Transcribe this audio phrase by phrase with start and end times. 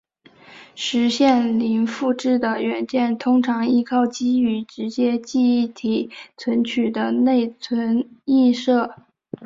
[0.73, 8.95] 实现零复制的软件通常依靠基于直接记忆体存取的内存映射。